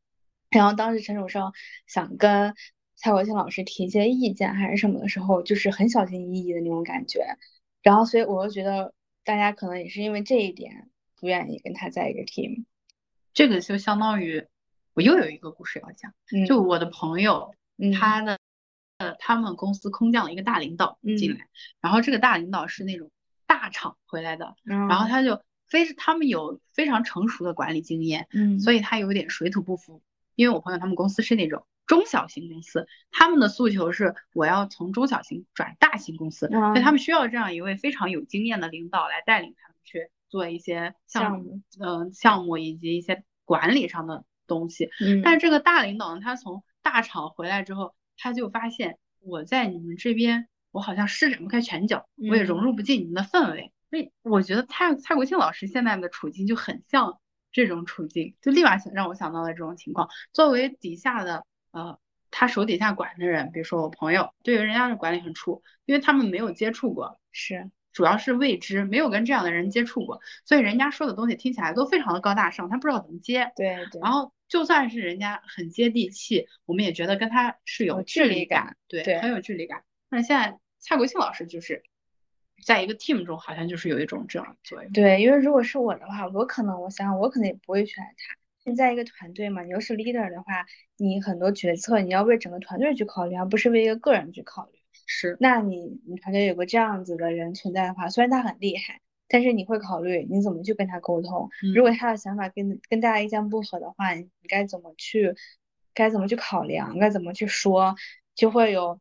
[0.49, 1.51] 然后当时陈永生
[1.87, 2.55] 想跟
[3.01, 7.37] 蔡国庆老师提一些意见还是什么的时候，就是很小心翼翼的那种感觉，
[7.81, 12.65] 然后所以我就觉得大家可能也是因为这一点不愿意跟他在一个 team，
[13.33, 14.45] 这个就相当于
[14.93, 16.13] 我又有一个故事要讲，
[16.47, 17.55] 就我的朋友
[17.99, 18.37] 他的
[18.97, 21.47] 呃他们公司空降了一个大领导进来，
[21.81, 23.09] 然后这个大领导是那种。
[23.47, 30.01] 大厂回来的，然后他就非他们有非常成熟的管理经验，嗯，所以他有点水土不服。
[30.35, 43.25] 因为我朋友他们公司是那种中小型公司，他们的诉求是我要从中小型转大型公司，所以他们需要这样一位非常有经验的领导来带领他们去做一些项目，嗯，项目以及一些。
[43.43, 44.91] 管理上的东西。
[45.01, 53.73] 嗯，但是这个大领导呢，他从大厂回来之后，他就发现我在你们这边，我好像施展不开拳脚，我也融入不进你们的氛围。
[53.89, 57.19] 所以我觉得蔡蔡国庆老师现在的处境就很像
[57.51, 60.07] 这种处境，就立马想让我想到了这种情况。
[60.31, 73.51] 作为底下的呃，他手底下管的人，比如说我朋友，对于人家的管理很怵，因为他们没有接触过，是主要是未知，没有跟这样的人接触过，所以人家说的东西听起来都非常的高大上，他不知道怎么接。
[73.55, 74.01] 对对。
[74.01, 79.83] 然后就算是人家很接地气，我们也觉得跟他是有距离感，对，很有距离感。
[80.09, 81.83] 那现在蔡国庆老师就是。
[82.63, 84.91] 在一个 team 中，好像就是有一种这样的作用。
[84.91, 88.35] 对，因为如果是我的话，我可能我想，我可能也不会选他。
[88.63, 90.65] 你在一个团队嘛，你又是 leader 的话，
[90.97, 94.79] 你很多决策你要为整个团队去考虑，而不是为一个个人去考虑。
[95.07, 95.35] 是。
[95.39, 101.49] 那你你团队有个这样子的人存在的话，虽然他很厉害，但是你会考虑你怎么去跟他沟通。
[101.73, 105.33] 如果他的想法跟跟大家意见不合的话，你该怎么去，
[105.93, 107.95] 该怎么去考量，该怎么去说，
[108.35, 108.99] 就会有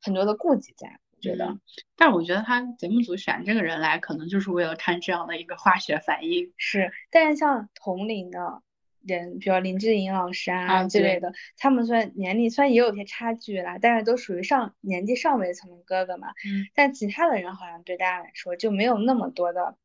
[0.00, 0.98] 很多的顾忌在。
[1.16, 1.58] 我觉得，
[1.96, 6.52] 但我觉得他节目组选这个人来，可能就是为了看这样的一个化学反应。
[6.56, 8.62] 是，但是像同龄的
[9.06, 16.28] 人，比如林志颖老师啊之类的，他们虽然年龄虽然也有些差距啦，但是都属于上年纪上位层的哥哥嘛。
[16.28, 16.66] 嗯。
[16.74, 19.76] 但其他的人好像对大家来说就没有那么多的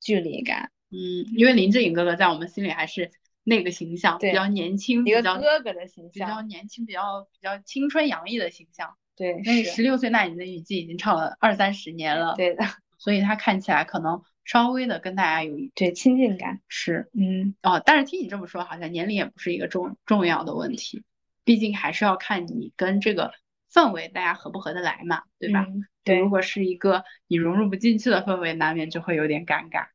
[0.00, 0.70] 距离感。
[0.90, 3.10] 嗯，因为林志颖哥哥在我们心里还是
[3.44, 8.96] 那个形象，比较年轻，一个哥哥的形象，比较年轻，比较比较青春洋溢的形象。
[9.16, 12.64] 对，那十六岁那年的雨季已经唱了二三十年了，对的，
[12.98, 21.04] 所以他看起来可能稍微的跟大家有一对亲近感，是，嗯，哦，但是听你这么说，好像年龄也不是一个重重要的问题，
[21.44, 23.32] 毕竟还是要看你跟这个
[23.70, 25.66] 氛围大家合不合得来嘛，对吧？
[26.02, 29.88] 对，如果是一个你融入不进去的氛围，难免就会有点尴尬。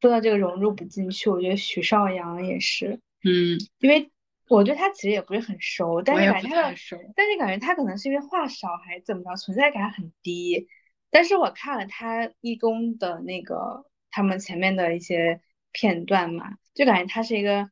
[0.00, 4.10] 说到这个融入不进去，我觉得许绍洋也是，嗯，因为。
[4.48, 6.76] 我对他其实也不是很熟，但是感觉他的，
[7.16, 10.68] 但是感觉他可能是因为话少还是怎么着，存在感很低。
[11.16, 15.40] 但是我看了他义工的那个他们前面的一些
[15.72, 17.70] 片段嘛，就感觉他是一个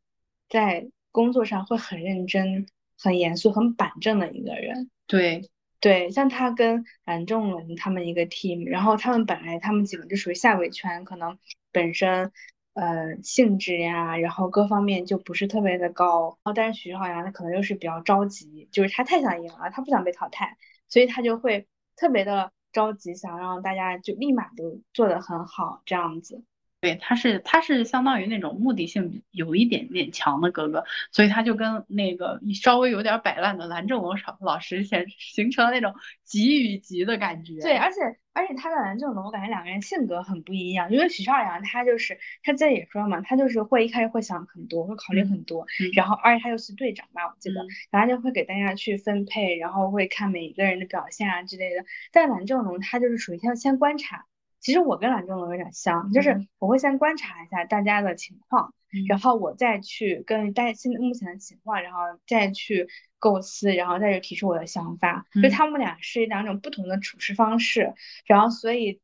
[0.48, 2.66] 在工作上会很认真、
[2.98, 4.90] 很严肃、很板正的一个人。
[5.06, 11.38] 对对，像他跟蓝正龙他们一个 team，然后他们本来他们几个就属于下位圈，可能
[11.70, 12.32] 本身。
[12.72, 20.56] 呃，性质呀，然后各方面就不是特别的高，然后但是徐浩洋他可能又是比较着急，就是他太想赢了，他不想被淘汰，
[20.88, 26.44] 所以他就会特别的着急，想让大家就立马都做得很好这样子。
[26.84, 35.94] 对，他是他是相当于那种目的性有一点点强的哥哥，所以他就跟那个稍微有点摆烂的蓝正龙老老师形形成了那种
[36.24, 37.58] 急与急的感觉。
[37.60, 38.00] 对，而且
[38.34, 40.92] 而且他跟蓝正龙，我感觉两个人性格很不一样。
[40.92, 51.86] 因为许绍洋他就是他自己也说嘛，他就是会一开始会想很多，会考虑很多，然后而且他又是队长吧，我记得，然后就会给大家去分配，然后会看每一个人的表现啊之类的。
[52.12, 54.26] 但蓝正龙他就是属于要先观察。
[54.64, 58.72] 其实我跟蓝正龙有点像，就是我会先观察一下大家的情况，
[59.06, 65.26] 然后我再去跟大家现在目前的情况，然后再去构思，然后再去提出我的想法。
[65.42, 67.92] 就他们俩是两种不同的处事方式，
[68.24, 69.02] 然后所以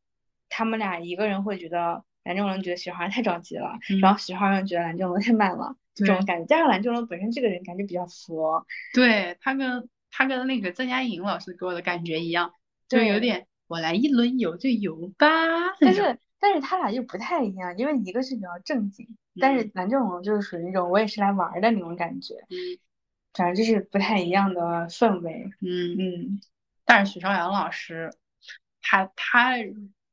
[0.48, 6.46] 他们俩一个人会觉得蓝正龙觉得许浩太着急了，然后许浩洋觉得蓝正龙太慢了，这种感觉。
[6.46, 12.54] 加上蓝正龙本身这个人感觉比较佛，对他跟他跟那个曾佳颖老师给我的感觉一样，
[12.88, 13.46] 就有点。
[13.70, 15.28] 我来一轮游就游吧，
[15.78, 22.56] 但是但是他俩又不太一样，因为一个是比较正经，但是蓝正龙就是属于那种我也是来玩的那种感觉，嗯，
[23.32, 26.40] 反正就是不太一样的氛围，嗯嗯。
[26.84, 28.12] 但是许绍洋老师，
[28.82, 29.54] 他他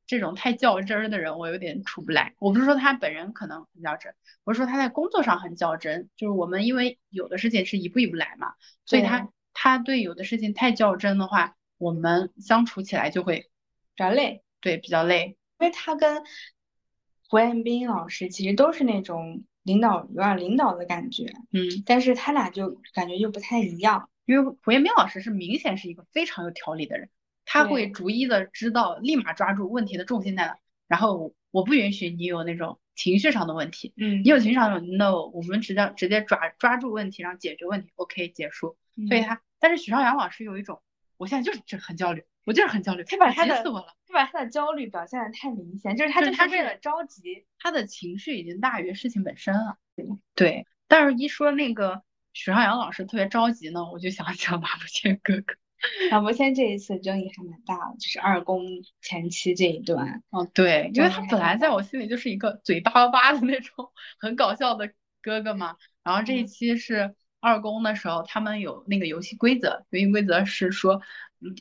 [0.06, 2.36] 这种太较真儿的人，我有点出不来。
[2.38, 6.08] 我不是说他本人可能很较真，我是说他在工作上很较真。
[6.16, 8.54] 就是我们因为有的事情是一步一步来嘛，
[8.86, 11.56] 所以他他对有的事情太较真的话。
[11.78, 13.48] 我们相处起来就会
[13.94, 16.24] 比较累，对，比较累，因为他跟
[17.28, 27.08] 胡彦斌老师其实都是那种领导，有点领导的感觉，嗯，但是他俩就感觉又不太一样，因为胡彦斌老师是明显是一个非常有条理的人，
[27.44, 38.76] 他会逐一的知道，立马抓住问题的重心在哪，然后我不允许你有那种情绪上的问题，嗯，你有情绪上的 no，我们直接直接抓抓住问题，然后解决问题，OK 结束，
[39.08, 40.82] 所以他，但是许绍洋老师有一种。
[41.18, 49.76] 我现在就是很焦虑，我就是很焦虑，他把他的死我了，他把他的焦虑表现的太明显，就是他就是为了着急，他的情绪已经大于事情本身了。
[50.34, 52.02] 对，但是一说那个
[52.32, 55.54] 许绍洋老师特别着急呢，我就想起了马伯骞哥哥。
[56.10, 58.64] 马伯骞这一次争议还蛮大的，就是二宫
[59.00, 60.24] 前期这一段。
[60.30, 65.76] 哦，对，因为他本来在我心里就是一个嘴巴巴的那种 很搞笑的哥哥嘛。
[66.02, 71.00] 然后这一期是二公的时候，他们有那个游戏规则，游戏规则是说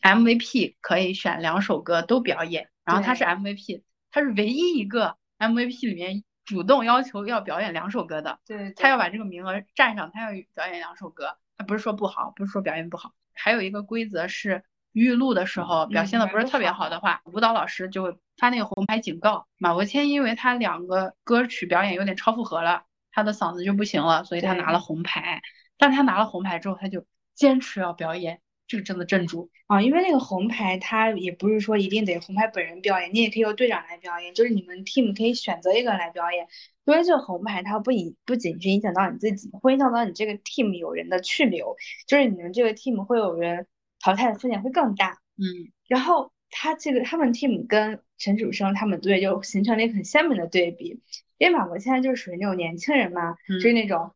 [0.02, 2.70] ，MVP 可以选两首歌都表演。
[2.84, 8.40] 然后他是 MVP，他是唯一一个 MVP 里面主动要求要表演两首歌的。
[8.46, 11.38] 对，他要把这个名额占上，他要表演两首歌。
[11.58, 13.14] 他不是说不好，不是说表演不好。
[13.34, 14.64] 还有一个规则是。
[14.94, 19.46] 预录的时候表现的不是特别好的话，舞蹈老师就会发那个红牌警告。
[19.60, 25.44] 马伯骞因为他两个歌曲表演有点超负荷了，他的嗓子就不行了，所以他拿了红牌。
[25.78, 29.82] 但他拿了红牌之后，他就坚持要表演，这个真的镇住啊！
[29.82, 36.48] 因为那个红牌他也不是说一定得红牌本人表演，你也可以由队长来表演，就是你们 team 可以选择一个人来表演。
[36.86, 41.76] 因为这个红牌它不影不仅是影响到你自己，会影响到你这个 team 有人的去留，
[42.08, 43.68] 就是你们这个 team 会有人
[44.00, 45.20] 淘汰的风险会更大。
[45.36, 45.44] 嗯，
[45.88, 51.02] 然后他这个他们 team 跟陈楚生他们队就形成了一个很鲜明的对比，
[51.38, 54.14] 因为马博现在就是属于那种年轻人嘛，就是那种，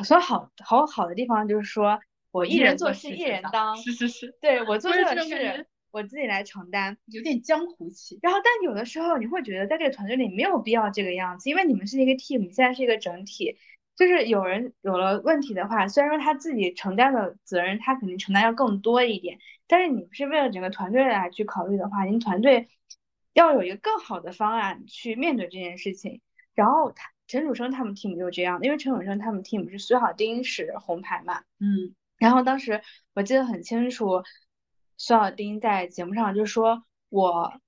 [0.00, 8.18] 好说好好好的地方就是说我一人做事一人当，是是是，对我做这个事我自己来承担，有点江湖气。
[8.22, 13.58] 然后但有的时候你会觉得在这个团队里没有必要这个样子，因为你们是一个 team，现在是一个整体。
[13.96, 22.68] 就是有人有了问题的话，虽然说他自己承担的责任，他肯定承担要更多一点，但是你不是为了整个团队来去考虑的话，您团队
[23.34, 26.22] 要有一个更好的方案去面对这件事情。
[26.54, 32.82] 然后他陈楚生他们 team 就这样，因为陈楚生他们 team 是苏小丁是红牌嘛，嗯，然后当时
[33.14, 34.22] 我记得很清楚，
[34.96, 37.60] 苏小丁在节目上就说我。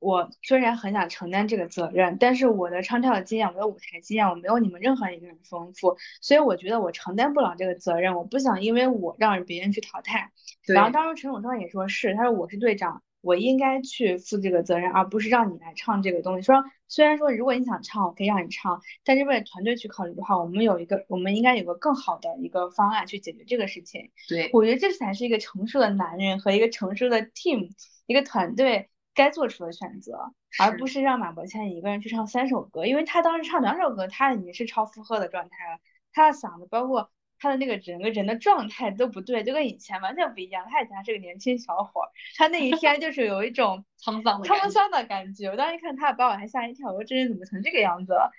[0.00, 8.14] 我虽然很想承担这个责任，但是我的唱跳的经验，我的舞台经验，我没有你们任何一个人丰富，所以我觉得我承担不了这个责任。
[8.14, 10.30] 我不想因为我让别人去淘汰。
[10.66, 16.42] 然后当时陈永生也说是，他说我是队长，我应该去负这个责任，而不是让你来唱这个东西。
[16.42, 24.10] 说虽然说如果你想唱，我可以让你唱，但是为了团队去考虑的话，我们有一个，我们应该有个更好的一个方案去解决这个事情。
[24.28, 27.70] 对，我觉得这才是一个成熟的男人和一个成熟的 team，
[28.06, 28.90] 一个团队。
[29.16, 35.78] 该做出的选择，而不是让马伯骞一个人去唱三首歌，因为他当时唱两首歌，他已经是超负荷的状态了，
[36.12, 37.12] 他的嗓子包括
[37.44, 40.64] 他的那个整个人的状态都不对，就跟以前完全不一样。
[40.70, 42.00] 他以前是个年轻小伙，
[42.36, 45.48] 他那一天就是有一种 沧桑沧桑的感觉。
[45.48, 48.32] 我当时一看他，把我还吓一跳，我说这人怎么成这个样子了？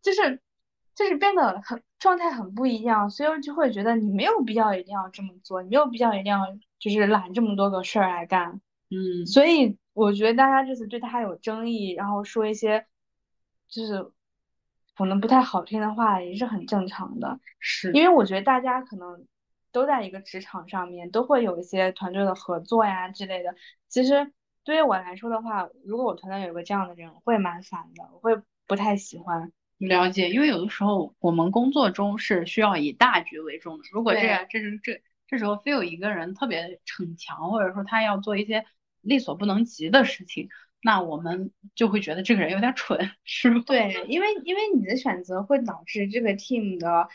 [0.00, 0.40] 就是
[0.94, 6.46] 就是变得很状态很不一样，所以就会觉得你没有必要一定要这么做，你没有必要一定要
[6.78, 8.60] 就是揽这么多个事儿来干。
[8.90, 9.76] 嗯，所以。
[9.98, 12.86] 我觉得大家这次对他有争议，然后说一些
[13.68, 14.12] 就是
[14.98, 17.38] 可能不太好听的话，也是很正常的。
[17.60, 19.26] 是，因为我觉得大家可能
[19.70, 23.54] 都在一个职场上面，都会有一些团队的合作呀之类的。
[23.88, 24.32] 其实
[24.64, 29.52] 对于我来说的话，如果我团队有个这样的人，我会蛮烦的，我会不太喜欢。
[29.78, 33.84] 了解，因为有的时候我们工作中是需要以大局为重的。
[33.92, 38.66] 如果这这是这这时候非有一个人特别逞强，或者说他要做一些。
[39.00, 40.48] 力所不能及的事情，
[40.82, 43.62] 那我们就会觉得这个人有点蠢，是吗？
[43.66, 47.08] 对，因为因为你的选择会导致这个 team 的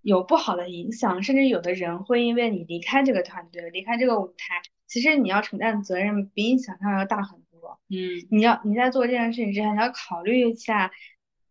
[0.00, 7.78] 有不好的影响，甚至有的人会因为你离开这个团队，离开这个舞台，其实你要承担的责任比你想象要大很多。
[7.88, 10.90] 嗯，你要你在做这件事情之前，你要考虑一下，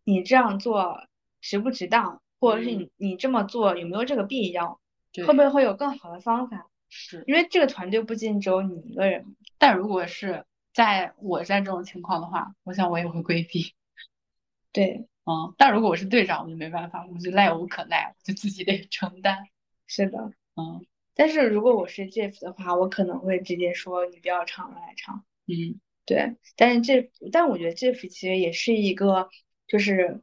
[0.04, 1.06] 你这样做
[1.40, 4.80] 值不值当，或者是你你这么做有没有这个必要，
[5.26, 6.66] 会不会会有更好的方法？
[6.90, 13.74] 是因为这个团队不仅只有你一个人，但如果是在我在这种情况的话，我想我也会规避。
[14.72, 19.46] 对，嗯，但如果我是队长，我就没办法，我就赖无可赖，我就自己得承担。
[19.86, 25.24] 是的，嗯，但是如果我是 Jeff 的话，我可能会直接说你不要唱了，来唱。
[25.46, 29.28] 嗯，对，但是这但我觉得 Jeff 其实也是一个，
[29.66, 30.22] 就是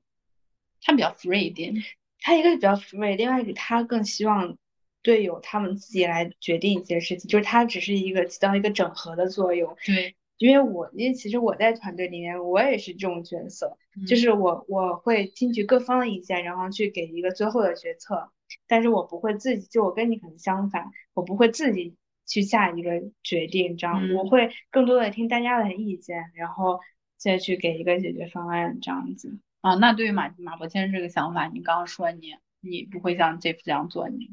[0.81, 1.75] 他比较 free 一点，
[2.21, 4.57] 他一个比较 free，另外一个他更希望。
[5.01, 9.77] 队友他们自己来决定一些事情，就是他只是一个起到一个整合的作用。
[9.85, 18.32] 对，因为我因为其实我在团队里面我也是这种角色，就是我我会听取各方的意见，然后去给一个最后的决策。
[18.67, 26.80] 但是我不会自己，就我跟你可能相反，我不会自己去下一个决定，这样我会更多的听大家的意见，然后
[27.18, 29.38] 再去给一个解决方案，这样子。
[29.61, 32.30] 啊，那对于马马伯骞这个想法，你刚刚说你
[32.61, 34.30] 你不会像 Jeff 这样做，你。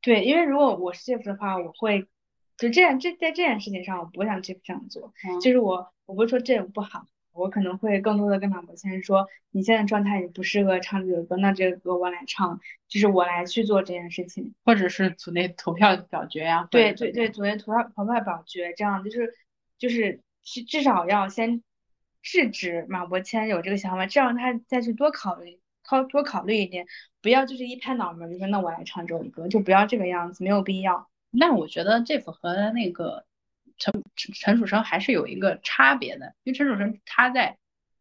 [0.00, 2.06] 对，因为如果我是 Jeff 的话，我会
[2.62, 5.12] 就这样，这在这件事情上，我不想去这样做。
[5.40, 16.68] 就是我，我不是说这不好，我可能会更多的跟马伯骞说，你现在状态也不适合唱这个歌，那这个歌我来唱，就是我来去做这件事情，或者是组内投票表决呀。
[16.70, 19.34] 对对对，组内投票投票表决，这样就是
[19.76, 21.64] 就是至至少要先
[22.22, 25.58] 制止马伯骞有这个想法，这样他再去多考虑。
[25.84, 26.86] 考多考虑一点，
[27.20, 31.08] 不要就是一拍脑门就说那我来唱这首歌，就不要这个样子，没有必要。
[31.34, 33.24] 那我觉得 Jeff 和那个
[33.78, 37.56] 陈陈陈楚生还是有一个差别的，因为陈楚生他在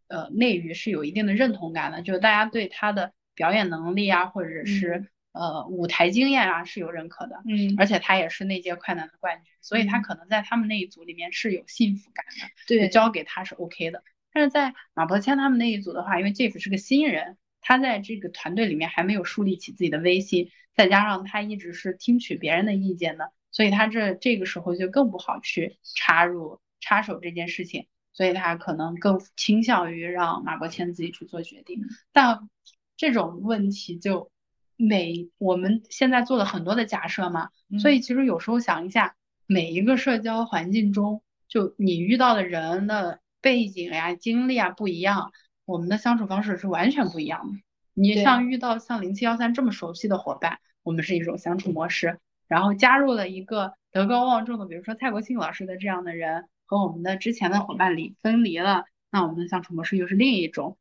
[0.07, 7.41] 呃内娱是有一定的认同感的，就是大家对他的表演能力啊，或者是呃舞台经验啊是有认可的。
[7.47, 12.47] 嗯，而且他也是那届快男的冠军，所以他可能在他们那一组里面是有幸福感的。
[12.67, 14.03] 对，交给他是 OK 的。
[14.33, 20.51] 但是在马伯骞他们那一组的话，因为 Jeff 是个新人，他在这个团队里面还没有树立起自己的威信。
[20.75, 31.81] 再加上他一直是听取别人的意见的，所以他这这个时候就更不好去插入插手这件事情，所以他可能更倾向于让马伯骞自己去做决定。
[32.11, 32.49] 但
[32.97, 34.31] 这种问题就
[34.77, 37.49] 每我们现在做了很多的假设嘛，
[37.79, 39.15] 所以其实有时候想一下，
[39.45, 45.31] 每一个社交环境中，就你遇到的人的背景呀、经历啊不一样，
[45.65, 47.59] 我们的相处方式是完全不一样的。
[48.01, 60.79] 你像遇到像零七幺三这么熟悉的伙伴，我们是一种相处模式，然后加入了一个德高望重的，比如说蔡国庆老师的这样的人，和我们的之前的伙伴离分离了，那我们的相处模式又是另一种。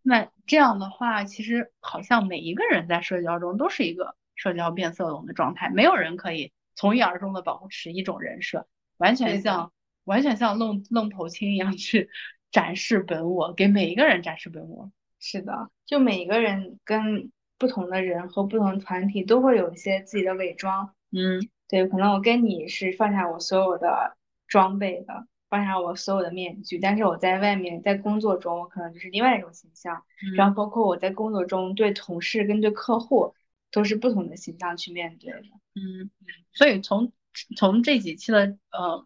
[0.00, 9.72] 那这样的话，其实好像每一个人在社交中都是一个社交变色龙的状态，没有人可以从一而终的保持一种人设，完全像
[10.04, 12.08] 完全像愣愣头青一样去
[12.50, 14.90] 展示本我，给每一个人展示本我。
[15.28, 20.94] 是的，就每个人跟不同的人和不同团体都会有一些自己的伪装。
[21.10, 24.16] 嗯，对，可能我跟你是放下我所有的
[24.46, 30.04] 装备的，放下我所有的面具，但是我在外面在工作中，我可能就是另外一种形象。
[30.36, 33.34] 然后包括我在工作中对同事跟对客户
[33.72, 35.42] 都是不同的形象去面对的。
[35.74, 36.08] 嗯，
[36.52, 37.12] 所以从
[37.56, 39.04] 从这几期的呃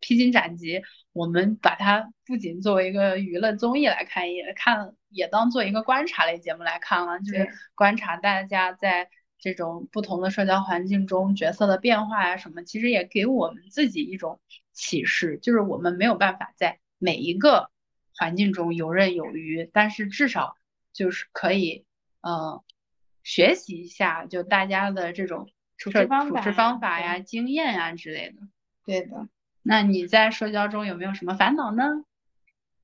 [0.00, 0.82] 披荆斩棘。
[1.12, 14.40] 我们把它不仅作为一个娱乐综艺来看，也看也当做一个观察类节目来看了，就是观察大家在这种不同的社交环境中角色的变化呀什么，其实也给我们自己一种
[14.72, 17.70] 启示，就是我们没有办法在每一个
[18.16, 20.56] 环境中游刃有余，但是至少
[20.92, 21.86] 就是可以，
[22.20, 22.62] 嗯，
[23.24, 28.36] 学习一下就大家的这种处事方法、处事方法呀、经验呀之类的。
[28.84, 29.28] 对的。
[29.62, 32.04] 那你在社交中有没有什么烦恼呢？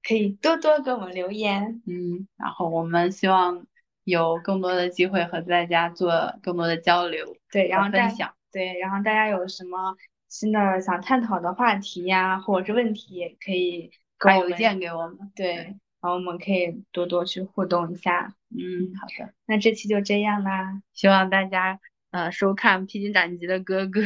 [0.03, 1.83] 可以多多给我们留言。
[1.87, 3.66] 嗯，然后我们希望
[4.05, 8.33] 有更多的机会和大家做更多的交流，对，然后分享。
[8.53, 9.97] 对，然后大家有什么
[10.29, 15.33] 新的想探讨的话题呀，或者是问题，也可以发邮件给我们。
[15.35, 18.35] 对，然后我们可以多多去互动一下。
[18.51, 19.35] 嗯，好的。
[19.47, 21.81] 那这期就这样啦，希望大家
[22.12, 24.03] 呃收看《披荆斩棘的哥哥》。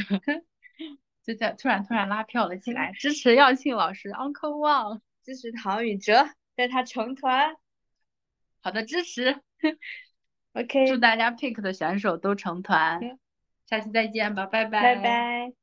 [1.30, 7.54] 就在突然突然拉票了起来，支持耀庆老师，Uncle Wang，支持唐禹哲，带他成团。
[8.60, 9.40] 好的，支持。
[10.54, 13.00] OK，祝大家 pick 的选手都成团。
[13.66, 14.96] 下期再见吧，拜拜。
[14.96, 15.59] 拜拜。